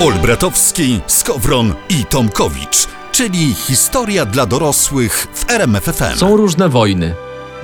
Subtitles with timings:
[0.00, 6.16] Olbratowski, Skowron i Tomkowicz, czyli historia dla dorosłych w RMFFM.
[6.16, 7.14] Są różne wojny.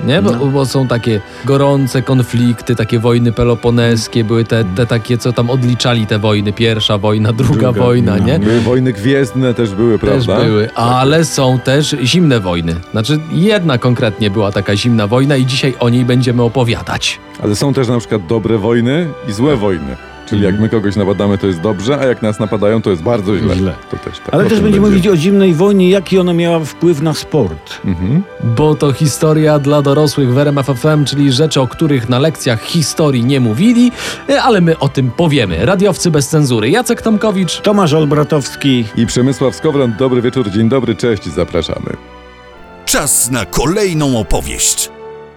[0.05, 0.21] Nie?
[0.21, 0.45] Bo, No.
[0.45, 6.07] bo są takie gorące konflikty, takie wojny peloponeskie, były te, te takie, co tam odliczali
[6.07, 6.53] te wojny.
[6.53, 8.25] Pierwsza wojna, druga, wojna, no.
[8.25, 8.39] nie?
[8.39, 10.45] Były wojny gwiezdne też były, Też prawda?
[10.45, 12.75] były, ale są też zimne wojny.
[12.91, 17.19] Znaczy, jedna konkretnie była taka zimna wojna i dzisiaj o niej będziemy opowiadać.
[17.43, 19.95] Ale są też na przykład dobre wojny i złe wojny.
[20.25, 23.37] Czyli jak my kogoś napadamy, to jest dobrze, a jak nas napadają, to jest bardzo
[23.37, 23.55] źle.
[23.55, 23.73] Źle.
[23.91, 24.29] To też tak.
[24.31, 24.89] Ale też będziemy będzie.
[24.89, 27.79] mówić o zimnej wojnie, jaki ona miała wpływ na sport.
[27.85, 28.23] Mhm.
[28.43, 33.25] Bo to historia dla dorosłych w RMF FM, czyli rzeczy, o których na lekcjach historii
[33.25, 33.91] nie mówili,
[34.43, 35.65] ale my o tym powiemy.
[35.65, 36.69] Radiowcy bez cenzury.
[36.69, 37.61] Jacek Tomkowicz.
[37.61, 38.85] Tomasz Olbratowski.
[38.95, 41.89] I Przemysław Skowron, dobry wieczór, dzień dobry, cześć, zapraszamy.
[42.85, 44.89] Czas na kolejną opowieść.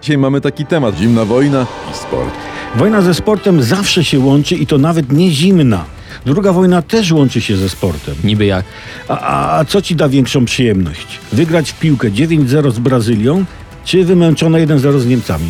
[0.07, 2.33] Dzisiaj mamy taki temat, zimna wojna i sport.
[2.75, 5.85] Wojna ze sportem zawsze się łączy i to nawet nie zimna.
[6.25, 8.15] Druga wojna też łączy się ze sportem.
[8.23, 8.65] Niby jak.
[9.07, 11.19] A, a, a co ci da większą przyjemność?
[11.33, 13.45] Wygrać w piłkę 9-0 z Brazylią,
[13.85, 15.49] czy wymęczone 1-0 z Niemcami?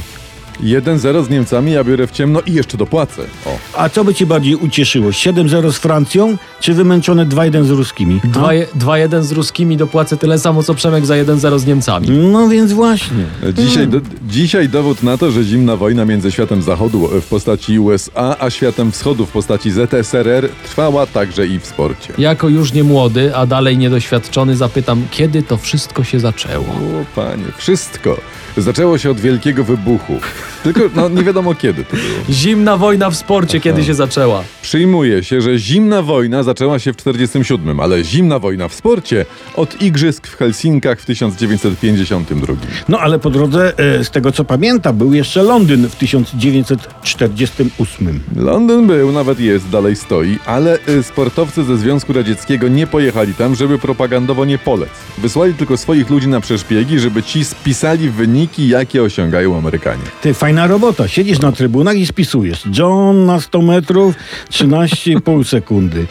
[0.64, 3.22] 1-0 z Niemcami, ja biorę w ciemno i jeszcze dopłacę.
[3.46, 3.58] O.
[3.74, 5.10] A co by cię bardziej ucieszyło?
[5.10, 8.22] 7-0 z Francją, czy wymęczone 2-1 z Ruskimi?
[8.36, 8.78] A?
[8.80, 12.10] 2-1 z ruskimi dopłacę tyle samo, co Przemek za 1-0 z Niemcami.
[12.10, 13.26] No więc właśnie.
[13.54, 18.36] Dzisiaj, do, dzisiaj dowód na to, że zimna wojna między światem zachodu w postaci USA,
[18.40, 22.14] a światem wschodu w postaci ZSRR trwała także i w sporcie.
[22.18, 26.66] Jako już nie młody, a dalej niedoświadczony zapytam, kiedy to wszystko się zaczęło?
[26.66, 28.18] O panie, wszystko.
[28.58, 30.20] Zaczęło się od wielkiego wybuchu.
[30.64, 32.08] Tylko no, nie wiadomo kiedy to było.
[32.30, 34.44] Zimna wojna w sporcie, kiedy się zaczęła?
[34.62, 39.82] Przyjmuje się, że zimna wojna zaczęła się w 47, ale zimna wojna w sporcie od
[39.82, 42.54] igrzysk w Helsinkach w 1952.
[42.90, 48.20] No ale po drodze, e, z tego co pamiętam, był jeszcze Londyn w 1948.
[48.36, 53.56] Londyn był, nawet jest, dalej stoi, ale y, sportowcy ze Związku Radzieckiego nie pojechali tam,
[53.56, 54.90] żeby propagandowo nie polec.
[55.18, 60.04] Wysłali tylko swoich ludzi na przeszpiegi, żeby ci spisali wyniki, jakie osiągają Amerykanie.
[60.22, 61.08] Ty, fajna robota.
[61.08, 62.64] Siedzisz na trybunach i spisujesz.
[62.78, 64.16] John na 100 metrów
[64.52, 66.06] 13,5 sekundy.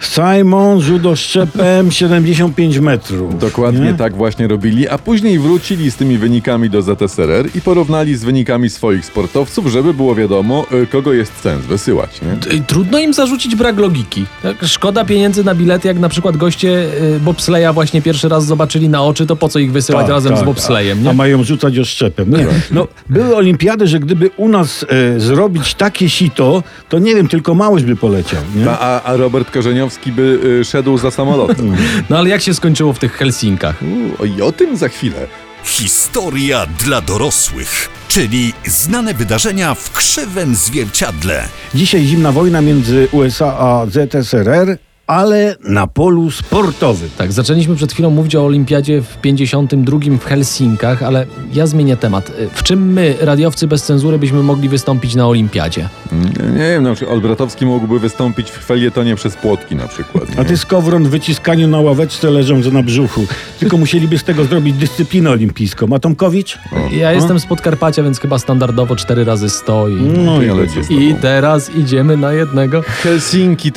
[0.00, 3.38] Simon judo szczepem 75 metrów.
[3.38, 3.94] Dokładnie Nie?
[3.94, 8.70] tak właśnie robili, a później wrócili z tymi wynikami do ZSRR i porównali z wynikami
[8.70, 12.10] swoich sportowców, żeby było wiadomo, y, kogo jest sens wysyłać.
[12.22, 12.36] Nie?
[12.58, 14.24] T- Trudno im zarzucić brak logiki.
[14.42, 16.68] Tak, Szkoda pieniędzy na bilety, jak na przykład goście
[17.16, 20.32] y, bobsleja właśnie pierwszy raz zobaczyli na oczy, to po co ich wysyłać Tak, razem
[20.36, 20.46] z tak.
[20.46, 21.12] bobslejem, A nie?
[21.16, 22.30] mają rzucać oszczepem.
[22.30, 22.46] Nie.
[22.70, 27.54] No, były olimpiady, że gdyby u nas e, zrobić takie sito, to nie wiem, tylko
[27.54, 28.42] małość by poleciał.
[28.56, 28.70] Nie?
[28.70, 31.76] A, a, a Robert Korzeniowski by y, szedł za samolotem.
[32.10, 33.82] No ale jak się skończyło w tych Helsinkach?
[34.18, 35.26] U, I o tym za chwilę.
[35.64, 41.48] Historia dla dorosłych, czyli znane wydarzenia w krzywym zwierciadle.
[41.74, 44.78] Dzisiaj zimna wojna między USA a ZSRR,
[45.08, 47.10] ale na polu sportowym.
[47.18, 52.32] Tak, zaczęliśmy przed chwilą mówić o olimpiadzie w 52 w Helsinkach, ale ja zmienię temat.
[52.52, 55.88] W czym my, radiowcy bez cenzury, byśmy mogli wystąpić na olimpiadzie?
[56.12, 60.34] Nie, nie wiem, na przykład Olbratowski mógłby wystąpić w felietonie przez płotki na przykład.
[60.34, 60.40] Nie?
[60.40, 63.26] A ty skowron w wyciskaniu na ławeczce leżąc na brzuchu.
[63.60, 65.86] Tylko musieliby z tego zrobić dyscyplinę olimpijską.
[65.94, 66.58] A Tomkowicz?
[66.92, 69.94] Ja jestem z Podkarpacia, więc chyba standardowo 4 razy 100 i...
[69.94, 70.48] No i
[70.94, 72.82] I teraz idziemy na jednego.
[72.82, 73.72] Helsinki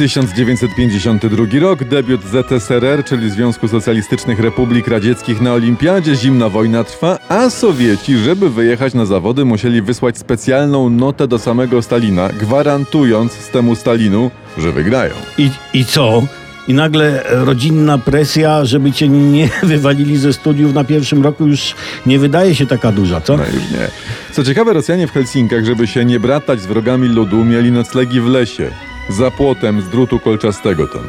[1.22, 6.16] 1952 rok, debiut ZSRR, czyli Związku Socjalistycznych Republik Radzieckich na Olimpiadzie.
[6.16, 11.82] Zimna wojna trwa, a Sowieci, żeby wyjechać na zawody, musieli wysłać specjalną notę do samego
[11.82, 15.14] Stalina, gwarantując z temu Stalinu, że wygrają.
[15.38, 16.24] I, I co?
[16.68, 22.20] I nagle rodzinna presja, żeby cię nie wywalili ze studiów na pierwszym roku już nie
[22.20, 23.38] wydaje się taka duża, co?
[23.38, 23.88] No już nie.
[24.32, 28.26] Co ciekawe, Rosjanie w Helsinkach, żeby się nie bratać z wrogami ludu, mieli noclegi w
[28.26, 28.72] lesie.
[29.18, 31.02] Za płotem z drutu kolczastego tam.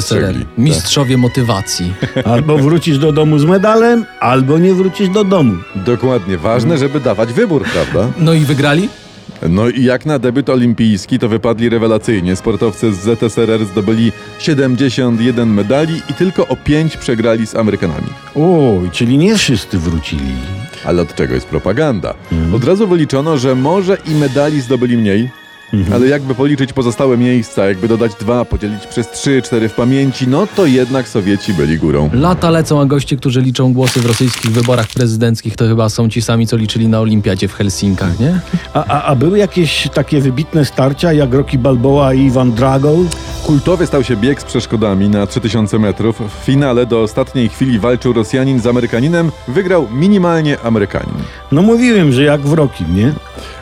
[0.00, 0.44] strzegli.
[0.58, 1.94] Mistrzowie motywacji.
[2.32, 5.56] Albo wrócisz do domu z medalem, albo nie wrócisz do domu.
[5.74, 6.38] Dokładnie.
[6.38, 8.12] Ważne, żeby dawać wybór, prawda?
[8.18, 8.88] No i wygrali?
[9.48, 12.36] No i jak na debiut olimpijski to wypadli rewelacyjnie.
[12.36, 18.06] Sportowcy z ZSRR zdobyli 71 medali i tylko o 5 przegrali z Amerykanami.
[18.34, 20.32] Oj, czyli nie wszyscy wrócili.
[20.84, 22.14] Ale od czego jest propaganda?
[22.54, 25.30] Od razu wyliczono, że może i medali zdobyli mniej,
[25.92, 30.46] ale jakby policzyć pozostałe miejsca, jakby dodać dwa, podzielić przez trzy, cztery w pamięci, no
[30.46, 32.10] to jednak Sowieci byli górą.
[32.12, 36.22] Lata lecą, a goście, którzy liczą głosy w rosyjskich wyborach prezydenckich, to chyba są ci
[36.22, 38.40] sami, co liczyli na olimpiadzie w Helsinkach, nie?
[38.74, 42.96] A, a, a były jakieś takie wybitne starcia, jak Rocky Balboa i Ivan Drago?
[43.48, 46.20] Kultowy stał się bieg z przeszkodami na 3000 metrów.
[46.20, 51.14] W finale do ostatniej chwili walczył Rosjanin z Amerykaninem, wygrał minimalnie Amerykanin.
[51.52, 53.12] No mówiłem, że jak w Rocky, nie?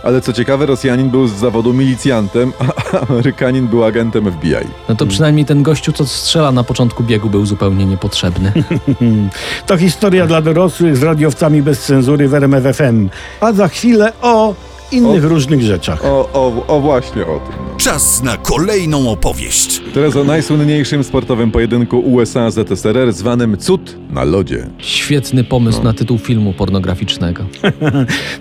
[0.03, 2.53] Ale co ciekawe, Rosjanin był z zawodu milicjantem,
[2.93, 4.67] a Amerykanin był agentem FBI.
[4.89, 8.53] No to przynajmniej ten gościu, co strzela na początku biegu, był zupełnie niepotrzebny.
[9.67, 13.09] To historia dla dorosłych z radiowcami bez cenzury w RMF FM.
[13.41, 14.55] A za chwilę o
[14.93, 16.05] innych różnych rzeczach.
[16.05, 17.66] O, o, o właśnie o tym.
[17.79, 19.83] Czas na kolejną opowieść.
[19.95, 24.67] Teraz o najsłynniejszym sportowym pojedynku USA-ZSRR zwanym Cud na lodzie.
[24.79, 27.45] Świetny pomysł na tytuł filmu pornograficznego.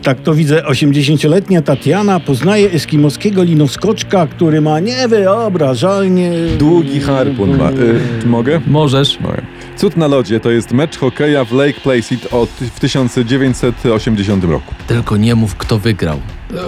[0.04, 6.32] Tak to widzę, 80-letnia Tatiana poznaje eskimoskiego linoskoczka, który ma niewyobrażalnie...
[6.58, 7.72] Długi harpun ma.
[7.72, 8.62] Y, mogę?
[8.68, 9.20] Możesz?
[9.20, 9.42] Mogę.
[9.78, 14.76] Cud na lodzie to jest mecz hokeja w Lake Placid od, w 1980 roku.
[14.88, 16.20] Tylko nie mów, kto wygrał.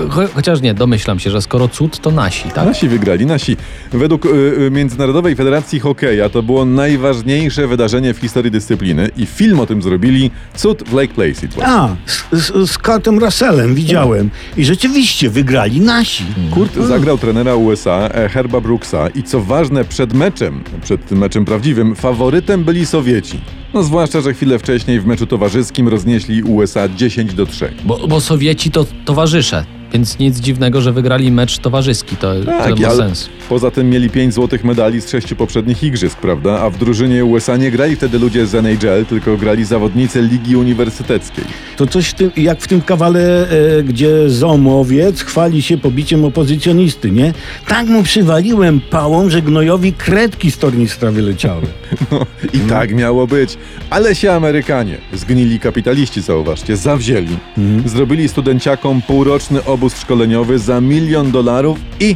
[0.09, 2.65] Cho chociaż nie, domyślam się, że skoro cud, to nasi, tak?
[2.65, 3.57] Nasi wygrali, nasi.
[3.91, 9.59] Według y, y, Międzynarodowej Federacji Hokeja to było najważniejsze wydarzenie w historii dyscypliny i film
[9.59, 11.53] o tym zrobili Cud w Lake Placid.
[11.53, 11.73] właśnie.
[11.73, 11.95] A,
[12.31, 14.29] z, z, z Kurtem Russellem widziałem.
[14.57, 16.23] I rzeczywiście wygrali nasi.
[16.53, 21.45] Kurt zagrał trenera USA e, Herba Brooksa i co ważne przed meczem, przed tym meczem
[21.45, 23.39] prawdziwym, faworytem byli Sowieci.
[23.77, 27.73] No zwłaszcza, że chwilę wcześniej w meczu towarzyskim roznieśli USA 10 do 3.
[27.85, 32.15] Bo, bo Sowieci to towarzysze, więc nic dziwnego, że wygrali mecz towarzyski.
[32.15, 33.29] To, to ma sens.
[33.49, 36.59] poza tym mieli 5 złotych medali z 6 poprzednich igrzysk, prawda?
[36.59, 41.45] A w drużynie USA nie grali wtedy ludzie z NHL, tylko grali zawodnicy Ligi Uniwersyteckiej.
[41.77, 47.11] To coś w tym, jak w tym kawale, e, gdzie Zomowiec chwali się pobiciem opozycjonisty,
[47.11, 47.33] nie?
[47.67, 51.61] Tak mu przywaliłem pałą, że gnojowi kredki z tornistra wyleciały.
[52.11, 53.57] No, I tak miało być.
[53.89, 57.37] Ale się Amerykanie, zgnili kapitaliści, zauważcie, zawzięli.
[57.85, 62.15] Zrobili studenciakom półroczny obóz szkoleniowy za milion dolarów i,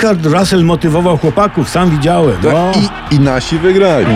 [0.00, 2.36] Kurt Russell motywował chłopaków, sam widziałem.
[2.42, 2.72] No.
[3.10, 4.14] i, i nasi wygrali.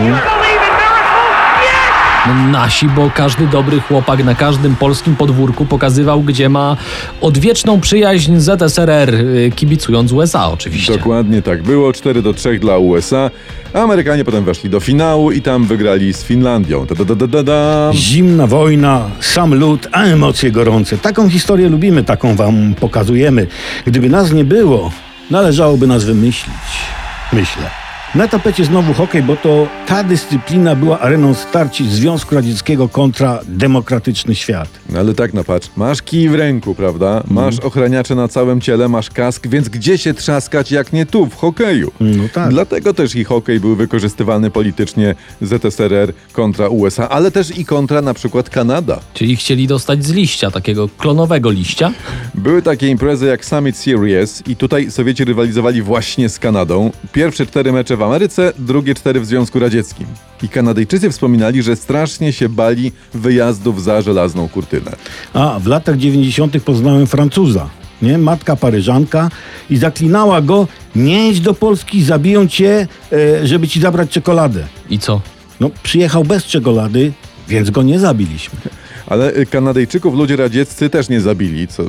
[2.33, 6.77] Nasi, bo każdy dobry chłopak na każdym polskim podwórku pokazywał, gdzie ma
[7.21, 10.93] odwieczną przyjaźń ZSRR, y, kibicując USA oczywiście.
[10.93, 13.31] Dokładnie tak było, 4 do 3 dla USA.
[13.75, 16.87] Amerykanie potem weszli do finału i tam wygrali z Finlandią.
[16.87, 17.91] Da, da, da, da, da.
[17.95, 20.99] Zimna wojna, sam lód, a emocje gorące.
[20.99, 23.47] Taką historię lubimy, taką wam pokazujemy.
[23.87, 24.91] Gdyby nas nie było,
[25.31, 26.55] należałoby nas wymyślić.
[27.33, 27.84] Myślę.
[28.15, 34.35] Na tapecie znowu hokej, bo to ta dyscyplina była areną starci Związku Radzieckiego kontra demokratyczny
[34.35, 34.69] świat.
[34.91, 37.23] No ale tak napatrz, masz kij w ręku, prawda?
[37.29, 41.35] Masz ochraniacze na całym ciele, masz kask, więc gdzie się trzaskać jak nie tu, w
[41.35, 41.93] hokeju?
[42.01, 42.51] No tak.
[42.51, 48.15] Dlatego też i hokej był wykorzystywany politycznie ZSRR kontra USA, ale też i kontra na
[48.15, 49.01] przykład Kanada.
[49.15, 51.93] Czyli chcieli dostać z liścia, takiego klonowego liścia.
[52.35, 56.91] Były takie imprezy jak Summit Series i tutaj Sowieci rywalizowali właśnie z Kanadą.
[57.13, 60.07] Pierwsze cztery mecze w Ameryce, drugie cztery w Związku Radzieckim.
[60.43, 64.97] I Kanadyjczycy wspominali, że strasznie się bali wyjazdów za żelazną kurtynę.
[65.33, 66.63] A w latach 90.
[66.63, 67.69] poznałem Francuza,
[68.03, 68.19] nie?
[68.19, 69.31] Matka Paryżanka
[69.71, 74.65] i zaklinała go, nie idź do Polski, zabiją cię, e, żeby ci zabrać czekoladę.
[74.91, 75.21] I co?
[75.61, 77.13] No, przyjechał bez czekolady,
[77.49, 78.59] więc go nie zabiliśmy.
[79.07, 81.83] Ale y, Kanadyjczyków ludzie radzieccy też nie zabili, co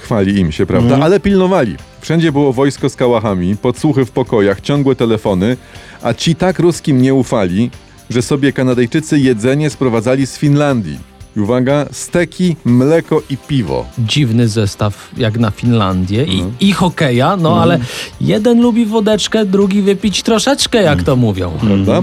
[0.00, 0.98] chwali im się, prawda?
[1.02, 1.76] Ale pilnowali.
[2.00, 5.56] Wszędzie było wojsko z kałachami, podsłuchy w pokojach, ciągłe telefony,
[6.02, 7.70] a ci tak ruskim nie ufali,
[8.10, 10.98] że sobie Kanadyjczycy jedzenie sprowadzali z Finlandii.
[11.36, 13.86] I uwaga, steki, mleko i piwo.
[13.98, 17.78] Dziwny zestaw jak na Finlandię i, i hokeja, no ale
[18.20, 21.52] jeden lubi wodeczkę, drugi wypić troszeczkę, jak to mówią.
[21.60, 22.02] prawda?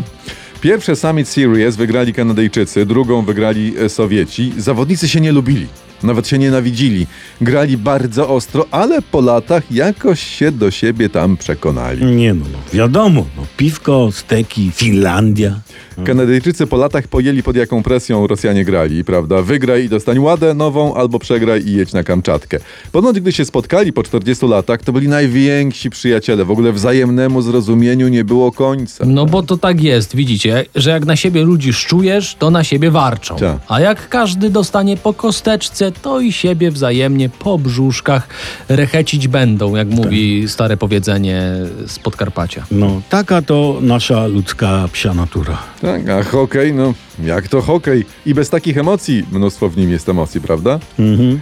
[0.63, 4.53] Pierwsze Summit Series wygrali Kanadyjczycy, drugą wygrali e, Sowieci.
[4.57, 5.67] Zawodnicy się nie lubili,
[6.03, 7.07] nawet się nienawidzili.
[7.41, 12.05] Grali bardzo ostro, ale po latach jakoś się do siebie tam przekonali.
[12.05, 15.59] Nie no, no wiadomo, no, piwko, steki, Finlandia.
[16.05, 19.41] Kanadyjczycy po latach pojęli pod jaką presją Rosjanie grali, prawda?
[19.41, 22.59] Wygraj i dostań ładę nową, albo przegraj i jedź na Kamczatkę.
[22.91, 26.45] Ponoć gdy się spotkali po 40 latach, to byli najwięksi przyjaciele.
[26.45, 29.05] W ogóle wzajemnemu zrozumieniu nie było końca.
[29.07, 32.91] No bo to tak jest, widzicie, że jak na siebie ludzi szczujesz, to na siebie
[32.91, 33.35] warczą.
[33.35, 33.57] Tak.
[33.67, 38.27] A jak każdy dostanie po kosteczce, to i siebie wzajemnie po brzuszkach
[38.69, 41.43] rechecić będą, jak mówi stare powiedzenie
[41.87, 42.65] z Podkarpacia.
[42.71, 45.57] No, taka to nasza ludzka psia natura.
[45.81, 48.05] Tak, a hokej, no jak to hokej?
[48.25, 50.79] I bez takich emocji, mnóstwo w nim jest emocji, prawda?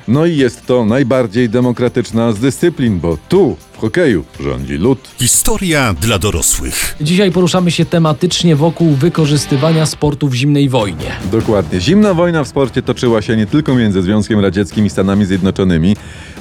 [0.08, 5.00] No i jest to najbardziej demokratyczna z dyscyplin, bo tu, w hokeju, rządzi lud.
[5.20, 6.96] Historia dla dorosłych.
[7.02, 11.12] Dzisiaj poruszamy się tematycznie wokół wykorzystywania sportu w zimnej wojnie.
[11.32, 11.80] Dokładnie.
[11.82, 15.96] Zimna wojna w sporcie toczyła się nie tylko między Związkiem Radzieckim i Stanami Zjednoczonymi,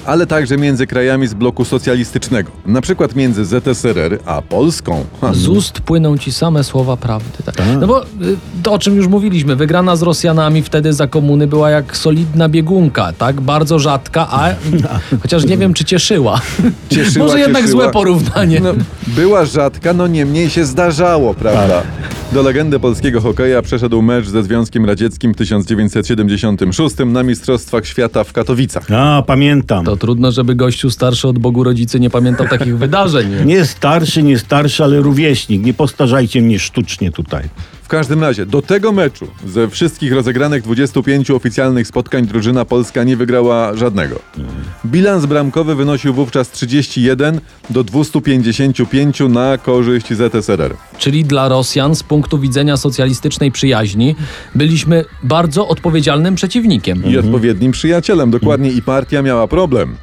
[0.06, 5.04] ale także między krajami z bloku socjalistycznego, na przykład między ZSRR a Polską.
[5.20, 5.30] Ha.
[5.34, 7.42] Z ust płyną ci same słowa prawdy.
[7.44, 7.56] Tak.
[7.80, 8.06] No bo y,
[8.62, 13.12] to, o czym już mówiliśmy, wygrana z Rosjanami wtedy za komuny była jak solidna biegunka,
[13.18, 13.40] tak?
[13.40, 14.48] Bardzo rzadka, a
[15.22, 16.40] chociaż nie wiem, czy cieszyła.
[16.90, 17.82] Cieszyła, Może jednak cieszyła.
[17.82, 18.60] złe porównanie.
[18.60, 18.72] No,
[19.06, 21.82] była rzadka, no niemniej się zdarzało, prawda?
[22.32, 28.32] Do legendy polskiego hokeja przeszedł mecz ze Związkiem Radzieckim w 1976 na Mistrzostwach Świata w
[28.32, 28.86] Katowicach.
[28.92, 29.84] A, pamiętam.
[29.84, 33.28] To trudno, żeby gościu starszy od Bogu rodzicy nie pamiętał takich wydarzeń.
[33.46, 35.62] Nie starszy, nie starszy, ale rówieśnik.
[35.62, 37.48] Nie postarzajcie mnie sztucznie tutaj.
[37.90, 43.16] W każdym razie, do tego meczu ze wszystkich rozegranych 25 oficjalnych spotkań drużyna polska nie
[43.16, 44.20] wygrała żadnego.
[44.86, 50.76] Bilans bramkowy wynosił wówczas 31 do 255 na korzyść ZSRR.
[50.98, 54.16] Czyli dla Rosjan z punktu widzenia socjalistycznej przyjaźni
[54.54, 57.04] byliśmy bardzo odpowiedzialnym przeciwnikiem.
[57.04, 58.30] i odpowiednim przyjacielem.
[58.30, 59.96] Dokładnie i partia miała problem.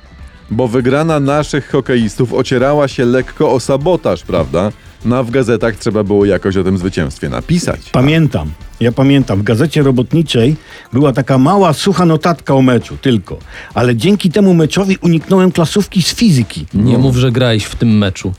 [0.51, 4.71] Bo wygrana naszych hokeistów ocierała się lekko o sabotaż, prawda?
[5.05, 7.89] No a w gazetach trzeba było jakoś o tym zwycięstwie napisać.
[7.91, 8.51] Pamiętam.
[8.79, 9.39] Ja pamiętam.
[9.39, 10.55] W gazecie robotniczej
[10.93, 13.37] była taka mała, sucha notatka o meczu, tylko.
[13.73, 16.65] Ale dzięki temu meczowi uniknąłem klasówki z fizyki.
[16.73, 18.33] Nie mów, że grałeś w tym meczu.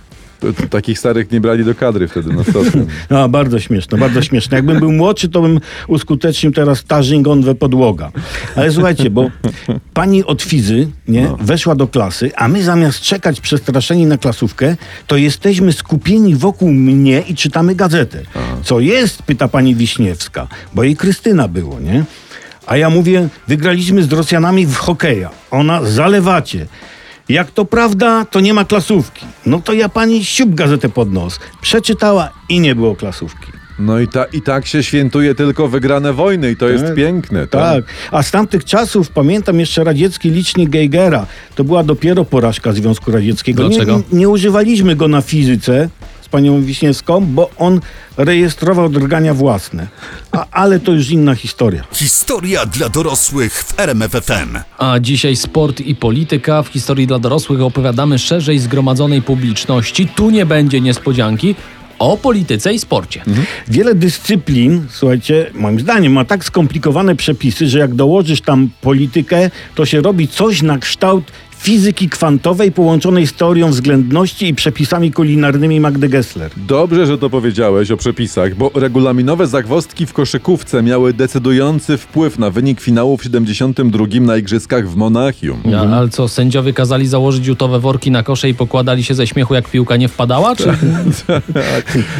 [0.70, 2.86] Takich starych nie brali do kadry wtedy na stosem.
[3.10, 4.56] No, bardzo śmieszne, bardzo śmieszne.
[4.56, 8.10] Jakbym był młodszy, to bym uskutecznił teraz tarzing we podłoga.
[8.56, 9.30] Ale słuchajcie, bo
[9.94, 14.76] pani od fizy nie, weszła do klasy, a my zamiast czekać przestraszeni na klasówkę,
[15.06, 18.22] to jesteśmy skupieni wokół mnie i czytamy gazetę.
[18.62, 19.22] Co jest?
[19.22, 22.04] Pyta pani Wiśniewska, bo jej Krystyna było, nie?
[22.66, 25.30] A ja mówię, wygraliśmy z Rosjanami w hokeja.
[25.50, 26.66] Ona, zalewacie.
[27.28, 29.26] Jak to prawda, to nie ma klasówki.
[29.46, 31.38] No to ja pani siup gazetę pod nos.
[31.60, 33.52] Przeczytała i nie było klasówki.
[33.78, 36.94] No i, ta, i tak się świętuje tylko wygrane wojny i to jest Tak.
[36.94, 37.46] piękne.
[37.46, 37.84] Tak.
[38.12, 41.26] A z tamtych czasów pamiętam jeszcze radziecki licznik Geigera.
[41.54, 43.62] To była dopiero porażka Związku Radzieckiego.
[43.62, 44.02] Nie, Dlaczego?
[44.12, 45.88] nie, nie używaliśmy go na fizyce
[46.28, 47.80] z panią Wiśniewską, bo on
[48.16, 49.86] rejestrował drgania własne.
[50.32, 51.84] A, ale to już inna historia.
[51.92, 54.58] Historia dla dorosłych w RMFFM.
[54.78, 56.62] A dzisiaj sport i polityka.
[56.62, 60.08] W historii dla dorosłych opowiadamy szerzej zgromadzonej publiczności.
[60.08, 61.54] Tu nie będzie niespodzianki
[61.98, 63.22] o polityce i sporcie.
[63.68, 69.86] Wiele dyscyplin, słuchajcie, moim zdaniem ma tak skomplikowane przepisy, że jak dołożysz tam politykę, to
[69.86, 71.24] się robi coś na kształt
[71.58, 76.50] fizyki kwantowej połączonej z teorią względności i przepisami kulinarnymi Magdy Gessler.
[76.56, 82.50] Dobrze, że to powiedziałeś o przepisach, bo regulaminowe zagwozdki w koszykówce miały decydujący wpływ na
[82.50, 85.62] wynik finału w 72 na Igrzyskach w Monachium.
[85.76, 89.54] A, ale co, sędziowie kazali założyć jutowe worki na kosze i pokładali się ze śmiechu,
[89.54, 90.56] jak piłka nie wpadała?
[90.56, 90.64] Czy...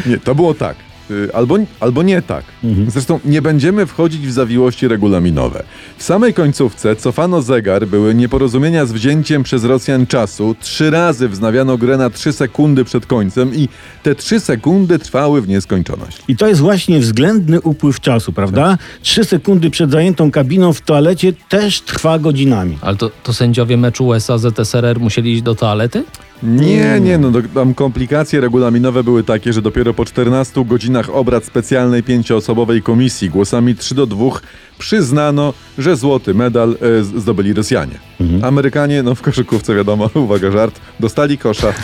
[0.07, 0.88] Nie, to było tak.
[1.11, 2.45] Y, Albo, albo nie tak.
[2.89, 5.63] Zresztą nie będziemy wchodzić w zawiłości regulaminowe.
[5.97, 10.57] W samej końcówce cofano zegar, były nieporozumienia z wzięciem przez Rosjan czasu.
[10.61, 13.69] Trzy razy wznawiano grę na trzy sekundy przed końcem i
[14.03, 16.23] te trzy sekundy trwały w nieskończoność.
[16.29, 18.79] I to jest właśnie względny upływ czasu, prawda?
[19.03, 22.79] Trzy sekundy przed zajętą kabiną w toalecie też trwa godzinami.
[22.81, 26.05] Ale to, to sędziowie meczu USA-ZSRR musieli iść do toalety?
[26.43, 32.03] Nie, nie, no tam komplikacje regulaminowe były takie, że dopiero po 14 godzinach obrad specjalnej
[32.03, 34.25] pięcioosobowej komisji głosami 3 do 2
[34.79, 37.99] przyznano, że złoty medal e, zdobyli Rosjanie.
[38.43, 41.73] Amerykanie, no w koszykówce wiadomo, uwaga, żart, dostali kosza.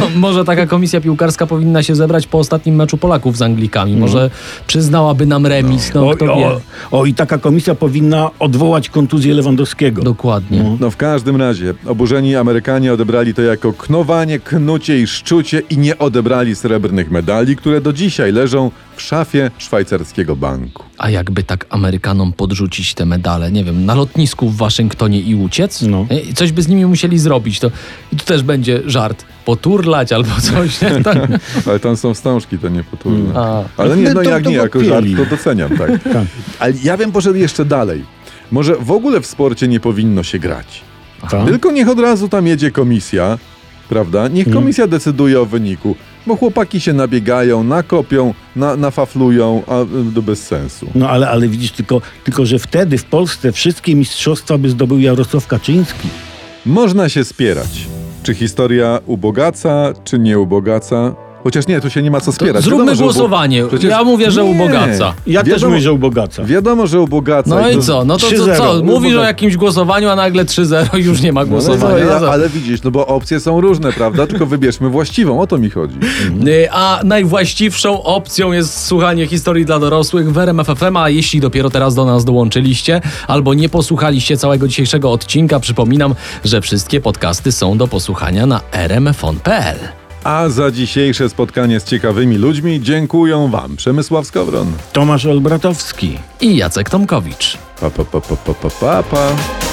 [0.00, 3.96] To może taka komisja piłkarska powinna się zebrać po ostatnim meczu Polaków z Anglikami.
[3.96, 4.30] Może
[4.66, 6.46] przyznałaby nam remis, no O, kto wie.
[6.46, 6.60] o,
[6.90, 10.02] o, i taka komisja powinna odwołać kontuzję Lewandowskiego.
[10.02, 10.76] Dokładnie.
[10.80, 15.98] No w każdym razie, oburzeni Amerykanie odebrali to jako knowanie, knucie i szczucie i nie
[15.98, 20.84] odebrali srebrnych medali, które do dzisiaj leżą w szafie szwajcarskiego banku.
[20.98, 25.82] A jakby tak Amerykanom podrzucić te medale, nie wiem, na lotnisku w Waszyngtonie i uciec?
[25.82, 26.06] No.
[26.30, 27.60] E, Coś by z nimi musieli zrobić.
[27.60, 27.70] To,
[28.12, 29.24] I tu też będzie żart.
[29.44, 30.80] Poturlać albo coś.
[30.80, 30.90] Nie?
[31.02, 31.16] Tak.
[31.66, 33.34] Ale tam są wstążki, to nie potulne.
[33.40, 33.64] A.
[33.76, 35.90] Ale nie, no To- jak to nie, jako żart, to doceniam, tak.
[36.12, 36.24] Tak.
[36.58, 38.04] Ale ja bym poszedł jeszcze dalej.
[38.50, 40.80] Może w ogóle w sporcie nie powinno się grać.
[41.30, 41.46] Tak?
[41.46, 43.38] Tylko niech od razu tam jedzie komisja,
[43.88, 44.28] prawda?
[44.28, 45.96] Niech komisja decyduje o wyniku,
[46.26, 50.86] bo chłopaki się nabiegają, nakopią, na, nafaflują, a y, to bez sensu.
[50.94, 55.46] No ale, ale widzisz, tylko, tylko że wtedy w Polsce wszystkie mistrzostwa by zdobył Jarosław
[55.46, 56.08] Kaczyński.
[56.66, 57.86] Można się spierać,
[58.22, 62.64] czy historia ubogaca, czy nie ubogaca, Chociaż nie, tu się nie ma co To spierać.
[62.64, 63.64] zróbmy Wiadomo, głosowanie.
[63.68, 64.50] Przecież- Ja mówię, że Nie.
[64.50, 65.14] ubogaca.
[65.26, 66.44] Ja też Wiadomo- mówię, że ubogaca.
[66.44, 67.50] Wiadomo, że ubogaca.
[67.50, 68.04] No i co?
[68.04, 68.56] No to, 3-0.
[68.56, 68.82] co?
[68.82, 69.26] Mówisz o Ubogaca.
[69.26, 72.04] jakimś głosowaniu, a nagle 3-0 i już nie ma No, no, głosowania.
[72.04, 72.32] no, No, co?
[72.32, 74.26] ale widzisz, no bo opcje są różne, prawda?
[74.26, 75.96] Tylko wybierzmy właściwą, o to mi chodzi.
[76.48, 81.70] Y, A najwłaściwszą opcją jest słuchanie historii dla dorosłych w RMF FM, a jeśli dopiero
[81.70, 87.78] teraz do nas dołączyliście albo nie posłuchaliście całego dzisiejszego odcinka, przypominam, że wszystkie podcasty są
[87.78, 90.03] do posłuchania na rmfon.pl.
[90.24, 94.72] A za dzisiejsze spotkanie z ciekawymi ludźmi dziękuję Wam Przemysław Skowron.
[94.92, 96.18] Tomasz Olbratowski.
[96.40, 97.58] I Jacek Tomkowicz.
[97.80, 99.63] Pa, pa, pa, pa, pa, pa, pa.